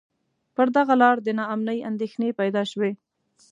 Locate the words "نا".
1.37-1.43